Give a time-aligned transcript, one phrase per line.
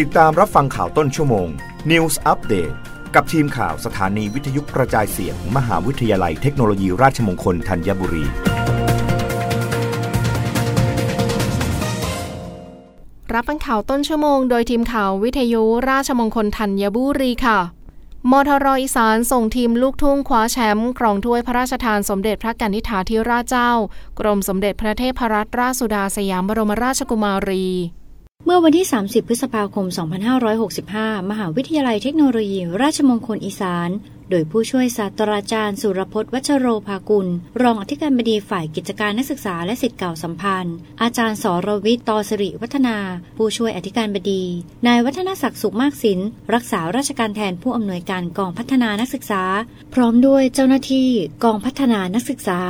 [0.00, 1.48] ติดตามรับฟังข่าวต้นชั่วโมง
[1.90, 2.74] News Update
[3.14, 8.24] กับทีมข่าวสถานีวิทยุกระจายเสียงมมหาวิทยาลัยเทคโนโลยีราชมงคลธัญบุรี
[13.34, 17.58] รับฟังข่าวต้นชั่วโมงโดยทีมข่าววิทยุราชมงคลธัญบุรีค่ะ
[18.30, 23.70] มทรอีสานส่งทีมลูกทุ่งคว้าแชมป์ครองถ้วยพระราชทานสมเด็จพระกนิษฐาธิราชเจ้า
[24.20, 27.66] กรมสมเด็จพระเทพรัตนราชสุดาสยามบรมราชกุมารี
[28.46, 29.86] เมื่อวันที่ 30 พฤษภาคม
[30.62, 33.90] 2565 มหาวิทยาลัยเทคโนโลยี ราชมงคลอีสาน
[34.30, 37.28] โดยผู้ช่วยศาสตราจารย์ สุรพจน์วัชโรภากุล
[37.62, 42.96] รองอธิการบดีฝ่ายกิจการนักศึกษาและสิทธิ์เก่าสัมพันธ์ อาจารย์สรวิทย์ตอสิริวัฒนา
[43.36, 44.44] ผู้ช่วยอธิการบดี
[44.86, 46.18] นายวัฒนศักดิ์สุขมากสิน
[46.54, 49.42] รักษาราชการแทนผู้อำนวยการกองพัฒนานักศึกษา
[49.94, 51.08] พร้อมด้วยเจ้าหน้าที่
[51.44, 52.60] กองพัฒนานักศึกษา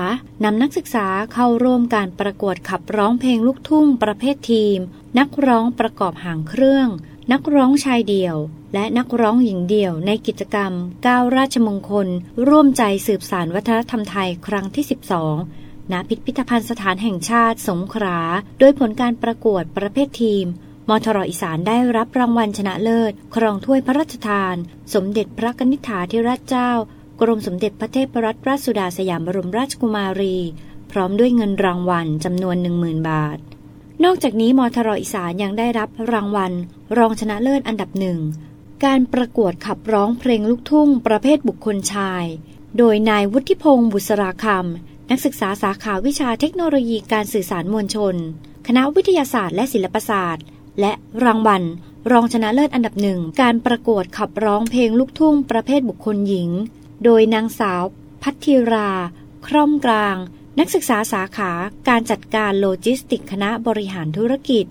[0.45, 4.79] นำนักศึกษาเข้าร่วมการประกวดขับร้องเพลงลูกทุ่งประเภททีม
[5.19, 6.89] นักร้องประกอบหางเครื่อง
[7.33, 8.37] นักร้องชายเดี่ยว
[8.75, 10.73] และนักร้องหญิงเดี่ยวในกิจกรรม
[11.07, 12.09] ก้าวราชมงคล
[12.49, 14.85] ร่วมใจสืบสารวัฒนธรรมไทยครั้งที่
[15.39, 18.19] 12 ณ พิพิธภัณฑ์สถานแห่งชาติสงขลา
[18.59, 20.47] โดยผลการประกวดประเภททีม
[20.89, 24.57] มทรอีสานได้รับรางวัลชนะเลิศ ครองถ้วยพระราชทาน
[24.95, 26.71] สมเด็จพระนิษฐาธิราชเจ้า
[27.21, 30.37] กรมสมเด็จพระเทพรัตนราชสุดาสยามบรมราชกุมารี
[30.93, 33.39] พร้อมด้วยเงินรางวัลจำนวน 10,000 บาท
[34.05, 36.53] นอกจากนี้มทรอีสานยังได้รับรางวัล
[36.99, 38.19] รองชนะเลิศอันดับหนึ่ง
[38.85, 42.25] การประกวดขับร้องเพลงลูกทุ่ง ประเภทบุคคลชาย
[42.79, 48.15] โดยนายวุฒิพงศ์บุษราคำนักศึกษาสาขาวิชาเทคโนโลยีการสื่อสารมวลชน
[48.67, 50.45] คณะวิทยาศาสตร์และศิลปศาสตร์
[50.81, 50.93] และ
[51.25, 51.63] รางวัล
[52.13, 56.51] รองชนะเลิศอันดับหนึ่ง การประกวดขับร้องเพลงลูกทุ่ง ประเภทบุคคลหญิง
[57.05, 57.83] โดยนางสาว
[58.23, 58.91] พัทธิรา
[59.47, 60.17] คร่อมกลาง
[60.59, 61.53] นักศึกษาสาขา
[61.89, 64.67] การจัดการโลจิสติกส์คณะบริหารธุรกิจ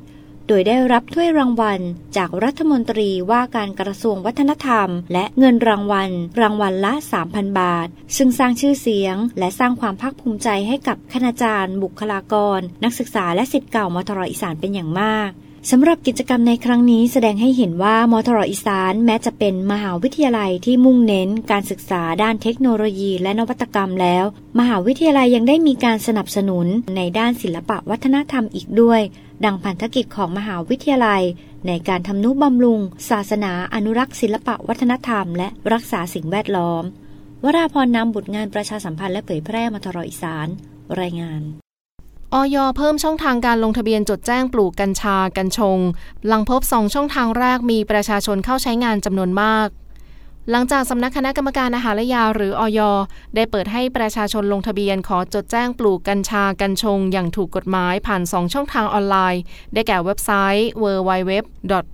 [0.47, 1.81] โดยได้รับถ้วยรางวัล
[2.17, 6.09] จากรัฐมนตรีว่าการกระทรวงวัฒนธรรม และเงินรางวัล
[6.41, 6.93] รางวัลละ
[7.25, 15.31] 3,000 บาท ซึ่งสร้างชื่อเสียง และสร้างความภาคภูมิใจให้กับคณาจารย์ บุคลากร นักศึกษาและศิษย์เก่ามทรอีสานเป็นอย่างมาก
[15.69, 24.25] สำหรับกิจกรรมในครั้งนี้แสดงให้เห็นว่ามทรอีสานแม้จะเป็นมหาวิทยาลัยที่มุ่งเน้นการศึกษาด้านเทคโนโลยีและนวัตกรรมแล้ว
[24.59, 29.01] มหาวิทยาลัยยังได้มีการสนับสนุนในด้านศิลปะวัฒนธรรมอีกด้วย
[29.45, 31.23] ดังพันธกิจของมหาวิทยาลัย
[31.67, 32.79] ในการทำนุบำรุง
[33.09, 36.83] ศาสนาอนุรักษ์ศิลปะวัฒนธรรม และรักษาสิ่งแวดล้อม
[37.43, 40.47] วราพรนำบุตรงานประชาสัมพันธ์และเผยแพร่มทรอีสาน
[41.01, 41.43] รายงาน
[42.33, 45.79] ออยเพิ่มช่องทางการลงทะเบียนจดแจ้งปลูกกัญชากัญชง
[46.27, 49.67] หลังพบสองช่องทางแรกมีประชาชนเข้าใช้งานจำนวนมาก
[50.51, 52.79] หลังจากสำนักคณะกรรมการอาหารและยาหรือออย
[53.35, 59.41] ได้เปิดให้ประชาชนลงทะเบียนขอจดแจ้งปลูกกัญชากัญชง อย่างถูกกฎหมายผ่าน 2 ช่องทางออนไลน์
[59.73, 61.31] ได้แก่เว็บไซต์ www.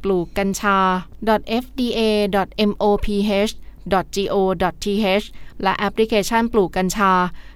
[0.03, 0.79] ปลูกกัญชา
[1.63, 3.09] fda.moph
[3.93, 5.25] go.th
[5.63, 7.13] และแอปพลิเคชันปลูกกัญชา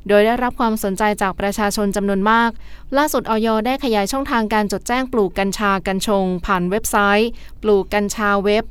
[0.07, 2.49] โดยได้รับความสนใจจากประชาชนจำนวนมาก
[2.97, 7.29] ล่าสุดออยได้ขยายช่องทางการจดแจ้งปลูกกัญชากัญชง ผ่านเว็บไซต์
[7.63, 8.63] ปลูกกัญชาเว็บ